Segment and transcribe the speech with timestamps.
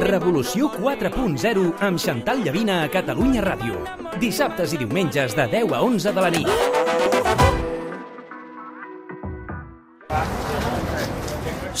[0.00, 3.78] Revolució 4.0 amb Xantal Llavina a Catalunya Ràdio.
[4.20, 6.48] Dissabtes i diumenges de 10 a 11 de la nit.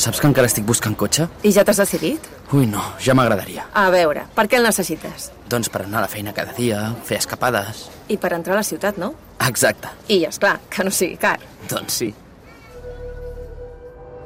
[0.00, 1.26] Saps que encara estic buscant cotxe?
[1.44, 2.24] I ja t'has decidit?
[2.56, 3.66] Ui, no, ja m'agradaria.
[3.76, 5.28] A veure, per què el necessites?
[5.50, 7.88] Doncs per anar a la feina cada dia, fer escapades...
[8.08, 9.12] I per entrar a la ciutat, no?
[9.46, 9.92] Exacte.
[10.08, 11.36] I, és clar que no sigui car.
[11.70, 12.14] Doncs sí.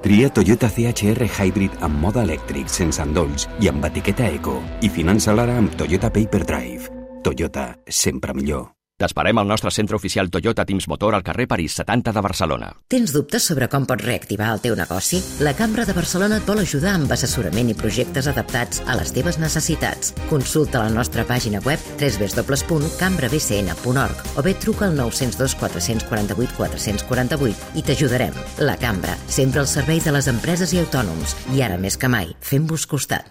[0.04, 4.58] Tria Toyota CHR Hybrid amb mode elèctric, sense endolls i amb etiqueta eco.
[4.84, 6.92] I finança l'ara amb Toyota Paper Drive.
[7.24, 8.66] Toyota, sempre millor.
[9.04, 12.72] T'esperem al nostre centre oficial Toyota Teams Motor al carrer París 70 de Barcelona.
[12.88, 15.20] Tens dubtes sobre com pots reactivar el teu negoci?
[15.44, 19.36] La Cambra de Barcelona et vol ajudar amb assessorament i projectes adaptats a les teves
[19.42, 20.14] necessitats.
[20.30, 28.32] Consulta la nostra pàgina web www.cambrabcn.org o bé truca al 902 448 448 i t'ajudarem.
[28.64, 31.36] La Cambra, sempre al servei de les empreses i autònoms.
[31.52, 33.28] I ara més que mai, fem-vos costat.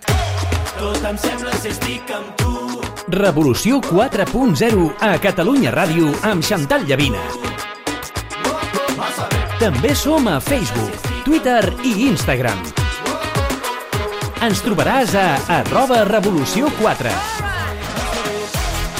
[0.77, 2.52] Tot em sembla si estic amb tu.
[3.07, 7.19] Revolució 4.0 a Catalunya Ràdio amb Xantal Llavina.
[9.59, 12.61] També som a Facebook, Twitter i Instagram.
[14.47, 15.25] Ens trobaràs a
[15.59, 17.11] arroba Revolució 4.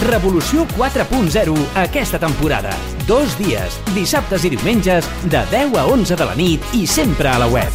[0.10, 1.56] Revolució 4.0
[1.86, 2.76] aquesta temporada.
[3.08, 7.40] Dos dies, dissabtes i diumenges, de 10 a 11 de la nit i sempre a
[7.40, 7.72] la web.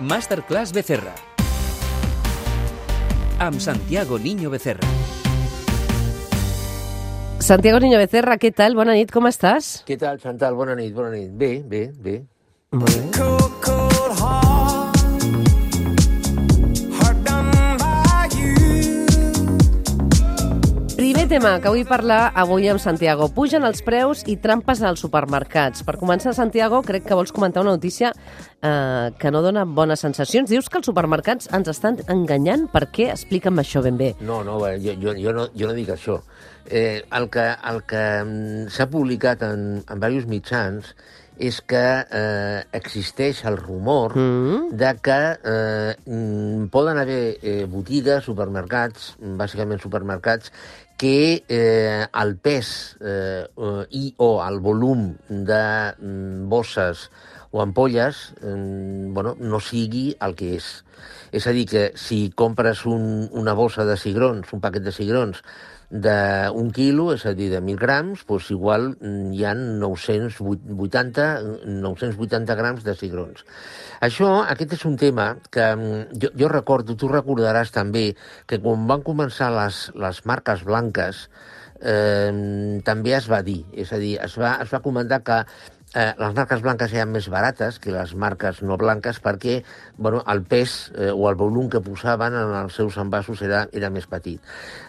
[0.00, 1.29] Masterclass Becerra
[3.40, 4.86] amb Santiago Niño Becerra.
[7.40, 8.76] Santiago Niño Becerra, què tal?
[8.76, 9.80] Bona nit, com estàs?
[9.88, 10.54] Què tal, Chantal?
[10.54, 11.32] Bona nit, bona nit.
[11.32, 12.20] Bé, bé, bé.
[12.76, 14.09] Molt bé.
[21.30, 23.28] Tema que vull parlar avui amb Santiago.
[23.30, 25.84] Pugen els preus i trampes als supermercats.
[25.86, 30.50] Per començar, Santiago, crec que vols comentar una notícia eh, que no dona bones sensacions.
[30.50, 32.66] Dius que els supermercats ens estan enganyant.
[32.72, 33.12] Per què?
[33.14, 34.10] Explica'm això ben bé.
[34.26, 36.18] No, no, bé, jo, jo, jo, no, jo no dic això.
[36.66, 40.94] Eh, el que, el que mm, s'ha publicat en, en diversos mitjans
[41.40, 44.76] és que eh, existeix el rumor Mm.
[44.76, 50.52] de que eh, mm, poden haver eh, botigues, supermercats, bàsicament supermercats,
[51.00, 55.64] que eh, el pes eh, eh, i o el volum de
[55.96, 57.08] mm, bosses
[57.50, 60.68] o ampolles eh, bueno, no sigui el que és.
[61.32, 65.40] És a dir, que si compres un, una bossa de cigrons, un paquet de cigrons,
[65.90, 71.26] d'un quilo, és a dir, de 1.000 grams, doncs igual mm, hi ha 980,
[71.66, 73.42] 980 grams de cigrons.
[74.00, 78.12] Això, aquest és un tema que mm, jo, jo recordo, tu recordaràs també,
[78.46, 81.26] que quan van començar les, les marques blanques,
[81.82, 82.30] eh,
[82.86, 85.42] també es va dir, és a dir, es va, es va comentar que
[85.94, 89.60] eh, les marques blanques eren més barates que les marques no blanques perquè
[89.96, 93.90] bueno, el pes eh, o el volum que posaven en els seus envasos era, era
[93.90, 94.38] més petit.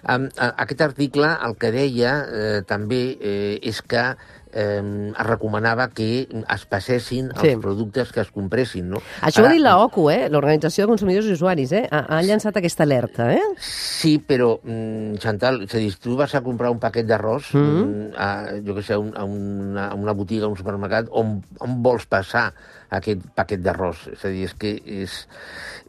[0.06, 4.12] Um, aquest article el que deia eh, també eh, és que
[4.54, 7.56] eh, es recomanava que es passessin els Sí.
[7.62, 8.90] productes que es compressin.
[8.90, 9.02] No?
[9.22, 10.30] Això ho ha dit la OCU, eh?
[10.30, 11.72] l'Organització de Consumidors i Usuaris.
[11.72, 11.88] Eh?
[11.92, 13.32] Ha, ha llançat aquesta alerta.
[13.34, 13.42] Eh?
[13.58, 17.54] Sí, però, mm, Chantal, és a dir, si tu vas a comprar un paquet d'arròs,
[17.54, 18.12] mm.
[18.18, 18.30] a,
[18.66, 21.82] jo què sé, a, un, a, una, a una botiga, a un supermercat, on, on
[21.84, 22.50] vols passar
[22.92, 24.08] aquest paquet d'arròs?
[24.14, 25.18] És a dir, és que és...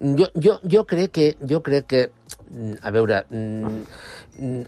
[0.01, 1.29] Jo, jo, jo crec que...
[1.49, 2.03] Jo crec que
[2.51, 3.25] mm, a veure...
[3.31, 3.85] mm,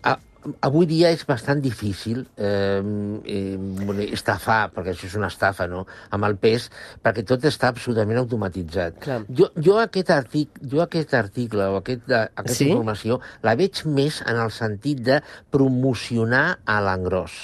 [0.05, 0.19] A,
[0.60, 2.81] avui dia és bastant difícil eh,
[3.25, 5.84] eh, bueno, estafar, perquè això és una estafa, no?,
[6.15, 6.69] amb el pes,
[7.05, 8.99] perquè tot està absolutament automatitzat.
[9.05, 9.21] Clar.
[9.28, 12.69] Jo, jo, aquest artic, jo aquest article o aquest, de, aquesta Sí?
[12.71, 17.34] informació la veig més en el sentit de promocionar a l'engròs,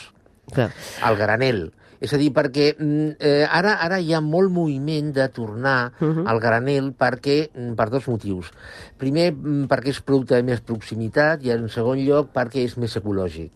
[0.53, 0.71] Clar.
[1.03, 1.71] al granel.
[2.01, 6.27] És a dir, perquè mm, eh, ara ara hi ha molt moviment de tornar Mhm.
[6.27, 8.51] al granel perquè, mm, per dos motius.
[8.97, 12.97] Primer, mm, perquè és producte de més proximitat i, en segon lloc, perquè és més
[12.97, 13.51] ecològic.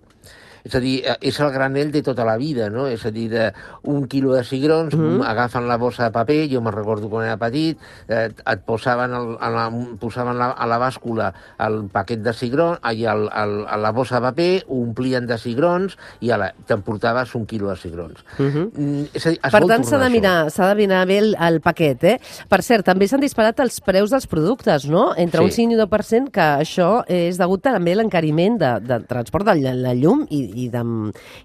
[0.64, 2.86] És a dir, eh, és el granel de tota la vida, no?
[2.88, 3.52] És a dir, de
[3.82, 5.00] un quilo de cigrons, mm.
[5.00, 5.26] -hmm.
[5.26, 7.78] agafen la bossa de paper, jo me'n recordo quan era petit,
[8.08, 9.70] eh, et posaven, el, a la,
[10.00, 14.16] posaven la, a la bàscula el paquet de cigrons, i el, el, a la bossa
[14.16, 16.30] de paper, ho omplien de cigrons i
[16.66, 18.24] t'emportaves un quilo de cigrons.
[18.38, 18.70] Mhm.
[18.74, 22.04] Mm, és a dir, Per tant, s'ha de mirar, de mirar bé el, el paquet,
[22.04, 22.18] eh?
[22.48, 25.14] Per cert, també s'han disparat els preus dels productes, no?
[25.16, 25.44] Entre Sí.
[25.44, 29.44] un 5 i un 10%, que això és degut també a l'encariment de, de transport
[29.44, 30.82] de la, la llum i, i, de,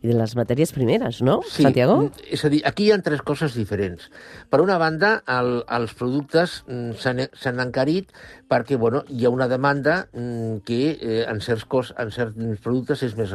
[0.03, 1.97] i de les matèries primeres, no, Sí, Santiago?
[2.03, 4.09] mm, És a dir, aquí hi ha tres coses diferents.
[4.49, 8.13] Per una banda, el, els productes mm, s'han encarit
[8.49, 13.03] perquè bueno, hi ha una demanda mm, que eh, en, certs cos, en certs productes
[13.03, 13.31] és més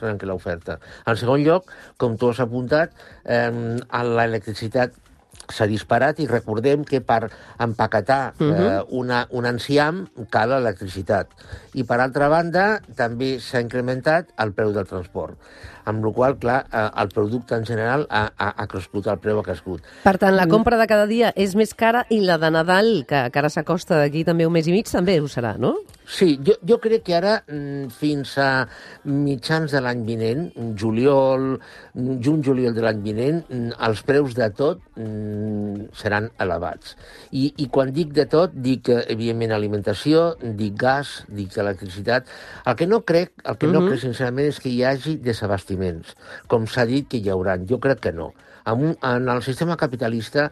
[0.00, 0.78] gran que l'oferta.
[1.06, 2.94] En segon lloc, com tu has apuntat,
[3.24, 3.50] eh,
[4.04, 4.94] l'electricitat
[5.52, 8.66] s'ha disparat i recordem que per empaquetar uh -huh.
[8.66, 11.28] eh, una, un enciam cal electricitat.
[11.74, 15.36] I, per altra banda, també s'ha incrementat el preu del transport.
[15.88, 19.40] Amb la qual clar, eh, el producte en general ha, ha, ha crescut, el preu
[19.40, 19.84] ha crescut.
[20.04, 23.26] Per tant, la compra de cada dia és més cara i la de Nadal, que,
[23.32, 25.78] que ara s'acosta d'aquí també un mes i mig, també ho serà, no?
[26.08, 28.66] Sí, jo, jo crec que ara, mm, fins a
[29.04, 30.46] mitjans de l'any vinent,
[30.80, 31.58] juliol,
[31.94, 36.94] juny-juliol de l'any vinent, mm, els preus de tot mm, seran elevats.
[37.36, 42.28] I, I quan dic de tot, dic, eh, evidentment, alimentació, dic gas, dic electricitat.
[42.64, 43.88] El que no crec, el que no Mhm.
[43.92, 45.16] crec, sincerament, és que hi hagi
[45.78, 46.14] desabastiments,
[46.48, 47.66] com s'ha dit que hi hauran.
[47.70, 48.32] Jo crec que no.
[48.68, 50.48] En, un, en el sistema capitalista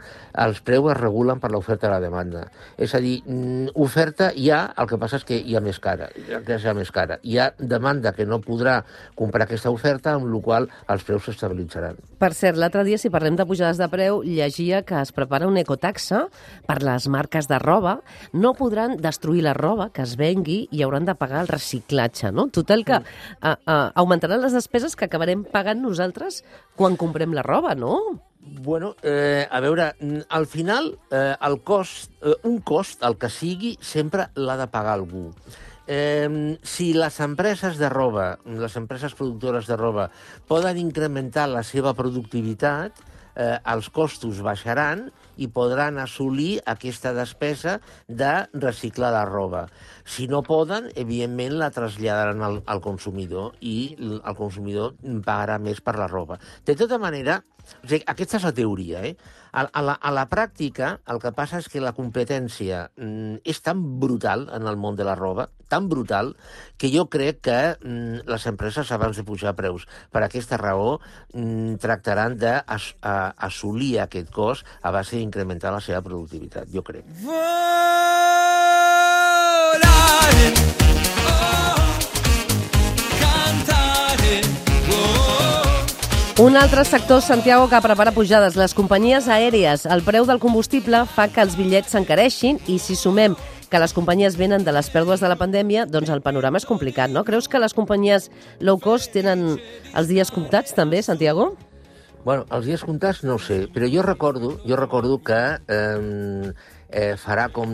[0.46, 2.46] els preus es regulen per l'oferta i la demanda.
[2.76, 5.80] És a dir, mm, oferta hi ha, el que passa és que hi ha més
[5.82, 7.18] cara, que hi ha més cara.
[7.22, 8.80] Hi ha demanda que no podrà
[9.18, 11.98] comprar aquesta oferta, amb la qual els preus s'estabilitzaran.
[12.20, 15.60] Per cert, l'altre dia, si parlem de pujades de preu, llegia que es prepara una
[15.60, 16.26] ecotaxa
[16.66, 17.98] per les marques de roba.
[18.32, 22.48] No podran destruir la roba que es vengui i hauran de pagar el reciclatge, no?
[22.52, 23.04] Total que a,
[23.52, 26.42] a, augmentaran les despeses que acabarem pagant nosaltres
[26.76, 28.05] quan comprem la roba, no?
[28.48, 29.96] Bueno, eh, a veure,
[30.28, 34.94] al final, eh, el cost, eh, un cost, el que sigui, sempre l'ha de pagar
[34.94, 35.32] algú.
[35.88, 40.10] Eh, si les empreses de roba, les empreses productores de roba,
[40.46, 43.02] poden incrementar la seva productivitat,
[43.34, 49.66] eh, els costos baixaran i podran assolir aquesta despesa de reciclar la roba.
[50.04, 55.98] Si no poden, evidentment la traslladaran al, al consumidor i el consumidor pagarà més per
[55.98, 56.38] la roba.
[56.64, 57.42] De tota manera,
[57.82, 59.16] o sigui, aquesta és la teoria, eh?
[59.56, 63.60] A, a, la, a la pràctica, el que passa és que la competència mm, és
[63.64, 66.36] tan brutal en el món de la roba, tan brutal,
[66.76, 71.00] que jo crec que mm, les empreses, abans de pujar preus, per aquesta raó,
[71.34, 77.04] mm, tractaran d'assolir aquest cost a base d'incrementar la seva productivitat, jo crec.
[77.26, 78.46] Volare,
[86.38, 89.86] Un altre sector, Santiago, que prepara pujades, les companyies aèries.
[89.88, 93.32] El preu del combustible fa que els bitllets s'encareixin i si sumem
[93.72, 97.08] que les companyies venen de les pèrdues de la pandèmia, doncs el panorama és complicat,
[97.08, 97.22] no?
[97.24, 98.28] Creus que les companyies
[98.60, 99.46] low cost tenen
[99.96, 101.54] els dies comptats també, Santiago?
[102.26, 106.52] Bueno, els dies comptats no sé, però jo recordo, jo recordo que eh,
[106.92, 107.72] eh, farà com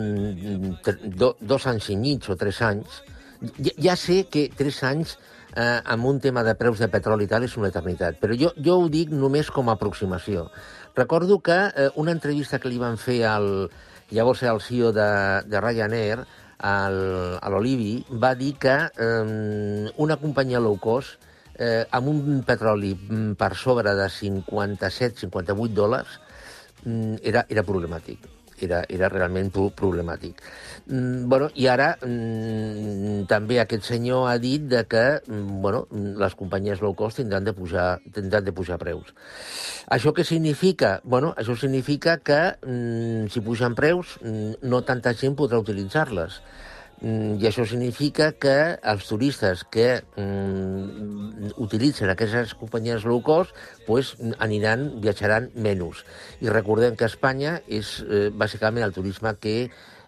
[1.03, 3.03] do, dos anys i mig o tres anys.
[3.59, 5.17] Ja, ja sé que tres anys
[5.55, 8.51] eh, amb un tema de preus de petroli i tal és una eternitat, però jo,
[8.57, 10.47] jo ho dic només com a aproximació.
[10.95, 13.69] Recordo que eh, una entrevista que li van fer al,
[14.13, 15.09] llavors el CEO de,
[15.49, 16.23] de Ryanair,
[16.63, 16.97] al,
[17.41, 21.19] a l'Olivi, va dir que eh, una companyia low cost
[21.59, 26.19] eh, amb un petroli mm, per sobre de 57-58 dòlars
[26.85, 28.32] mm, era, era problemàtic.
[28.61, 30.41] Era, era realment pro- problemàtic.
[30.85, 36.17] Mm, bueno, I ara mm, també aquest senyor ha dit de que mm, bueno, mm,
[36.21, 39.13] les companyies low cost tindran de pujar, tindran de pujar preus.
[39.89, 40.99] Això què significa?
[41.03, 46.41] Bueno, això significa que mm, si pugen preus mm, no tanta gent podrà utilitzar-les.
[47.01, 53.55] Mm, I això significa que els turistes que mm, utilitzen aquestes companyies low cost
[53.87, 56.05] pues, aniran, viatjaran menys.
[56.39, 59.57] I recordem que Espanya és eh, bàsicament el turisme que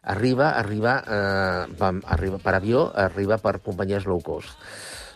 [0.06, 4.56] arriba, arriba, eh, pam, arriba per avió, arriba per companyies low cost.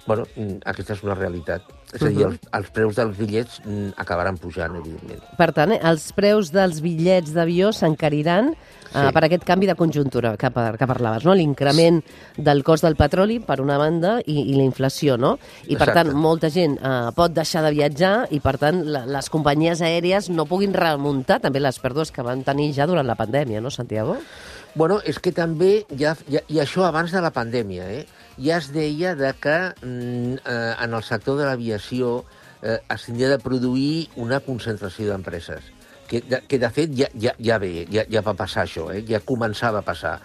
[0.08, 1.68] Bueno, mm, aquesta és una realitat.
[1.90, 5.24] És a dir, els, els preus dels bitllets mm, acabaran pujant, evidentment.
[5.40, 8.92] Per tant, eh, els preus dels bitllets d'avió s'encariran sí.
[8.94, 9.06] Sí.
[9.16, 11.34] per aquest canvi de conjuntura que, par que parlaves, no?
[11.38, 11.98] l'increment
[12.38, 15.36] del cost del petroli, per una banda, i, i la inflació, no?
[15.66, 15.98] I, per Exacte.
[16.04, 20.30] tant, molta gent eh, pot deixar de viatjar i, per tant, la, les companyies aèries
[20.30, 24.20] no puguin remuntar també les pèrdues que van tenir ja durant la pandèmia, no, Santiago?
[24.78, 28.06] Bueno, és que també, ja, ja, i això abans de la pandèmia, eh,
[28.40, 32.24] ja es deia de que mm, eh, en el sector de l'aviació
[32.62, 35.79] eh, es tindria de produir una concentració d'empreses.
[36.10, 39.04] Que, que de fet ja, ja, ja ve, ja, ja va passar això, eh?
[39.06, 40.16] ja començava a passar.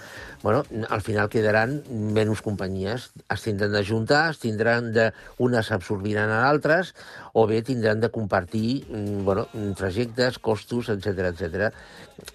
[0.45, 0.63] Bueno,
[0.93, 5.07] al final quedaran menys companyies, es tindran de juntar, es tindran de,
[5.41, 6.95] unes absorbiran a altres,
[7.33, 11.73] o bé tindran de compartir mm, bueno, trajectes, costos, etc etc.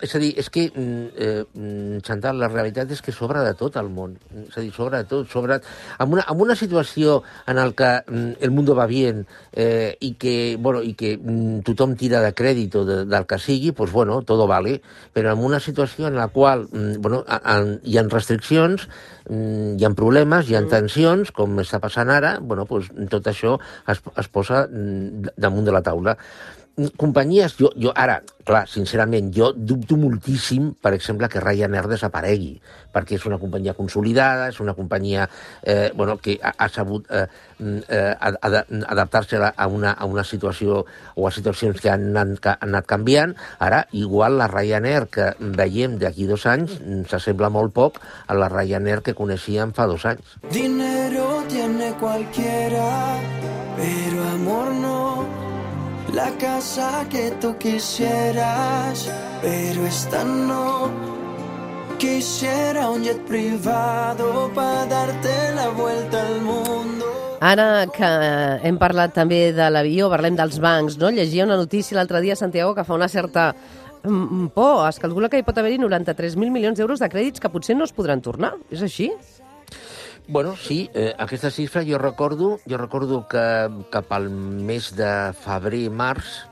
[0.02, 3.54] És a dir, és que, mm, eh, mm, Chantal, la realitat és que sobra de
[3.56, 4.18] tot al món.
[4.48, 5.30] És a dir, sobra de tot.
[5.32, 5.60] Sobra...
[6.00, 10.16] En, una, en una situació en el que mm, el mundo va bien eh, i
[10.20, 13.92] que, bueno, i que mm, tothom tira de crèdit o de, del que sigui, pues
[13.92, 14.82] bueno, todo vale.
[15.14, 18.88] Però en una situació en la qual mm, bueno, a, hi ha restriccions,
[19.30, 23.58] mm, hi ha problemes, hi ha tensions, com està passant ara, bueno, pues, tot això
[23.88, 26.18] es, es posa mm, damunt de la taula.
[26.98, 32.56] Companyies, jo, jo ara, clar, sincerament, jo dubto moltíssim, per exemple, que Ryanair desaparegui,
[32.94, 35.28] perquè és una companyia consolidada, és una companyia
[35.62, 37.26] eh, bueno, que ha, ha sabut eh,
[37.88, 42.40] eh, ad- ad- adaptar-se a, una, a una situació o a situacions que han anat,
[42.40, 43.36] que han anat canviant.
[43.60, 48.50] Ara, igual la Ryanair que veiem d'aquí dos anys mm, s'assembla molt poc a la
[48.50, 50.38] Ryanair que coneixíem fa dos anys.
[50.50, 52.88] Dinero tiene cualquiera.
[56.14, 59.12] La casa que tú quisieras,
[59.42, 60.90] pero esta no.
[62.00, 67.06] Quisiera un jet privado para darte la vuelta al mundo.
[67.40, 68.08] Ara que
[68.68, 71.12] hem parlat també de l'avió, parlem dels bancs, no?
[71.12, 73.54] Llegia una notícia l'altre dia, Santiago, que fa una certa
[74.04, 74.88] mm, por.
[74.90, 77.94] Es calcula que hi pot haver-hi 93.000 milions d'euros de crèdits que potser no es
[77.96, 78.56] podran tornar.
[78.72, 79.12] És així?
[80.30, 83.42] Bueno, sí, eh, aquesta xifra jo recordo, jo recordo que
[83.90, 85.10] cap al mes de
[85.42, 86.49] febrer-març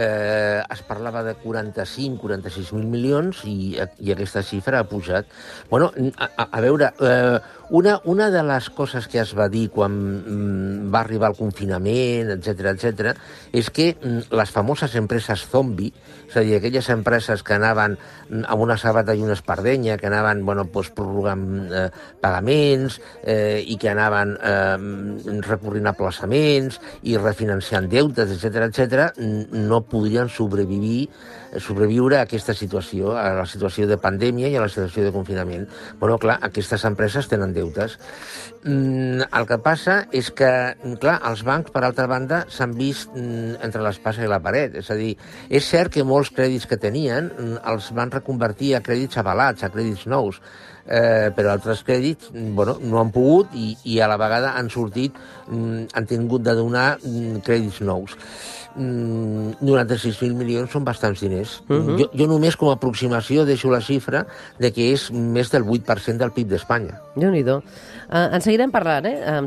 [0.00, 5.28] eh, es parlava de 45-46.000 milions i, i aquesta xifra ha pujat.
[5.70, 7.38] Bueno, a, a, a veure, eh,
[7.70, 12.32] una, una de les coses que es va dir quan mm, va arribar el confinament,
[12.34, 13.12] etc etc,
[13.54, 15.92] és que mm, les famoses empreses zombi,
[16.26, 20.10] és a dir, aquelles empreses que anaven mm, amb una sabata i una espardenya, que
[20.10, 21.86] anaven bueno, doncs, prorrogant eh,
[22.20, 29.14] pagaments eh, i que anaven eh, recorrent a plaçaments i refinanciant deutes, etc etc,
[29.54, 31.08] no podrien sobreviure,
[31.58, 35.66] sobreviure a aquesta situació, a la situació de pandèmia i a la situació de confinament.
[35.98, 37.98] Bueno, clar, aquestes empreses tenen deutes.
[38.62, 40.50] Mm, el que passa és que,
[41.00, 44.76] clar, els bancs, per altra banda, s'han vist mm, entre l'espasa i la paret.
[44.82, 45.14] És a dir,
[45.48, 49.72] és cert que molts crèdits que tenien mm, els van reconvertir a crèdits avalats, a
[49.72, 50.42] crèdits nous,
[50.86, 55.16] eh, però altres crèdits bueno, no han pogut i, i a la vegada han sortit,
[55.50, 56.88] han tingut de donar
[57.46, 58.14] crèdits nous.
[58.76, 61.39] Mm, 96.000 milions són bastants diners.
[61.68, 61.88] Uh Mhm.
[61.88, 61.98] -huh.
[61.98, 64.26] jo, jo només com a aproximació deixo la xifra
[64.58, 67.00] de que és més del 8% del PIB d'Espanya.
[67.16, 67.60] déu nhi uh,
[68.08, 69.20] En seguirem parlant eh?
[69.24, 69.40] eh,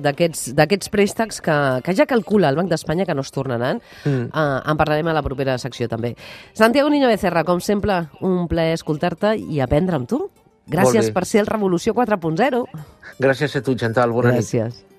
[0.53, 3.81] d'aquests préstecs que, que ja calcula el Banc d'Espanya que no es tornaran.
[4.05, 4.29] Mm.
[4.33, 6.15] Uh, en parlarem a la propera secció també.
[6.53, 10.29] Santiago Niño Becerra, com sempre, un plaer escoltar-te i aprendre amb tu.
[10.67, 12.65] Gràcies per ser el Revolució 4.0.
[13.19, 14.11] Gràcies a tu, Chantal.
[14.11, 14.41] Bona nit.
[14.41, 14.92] Gràcies.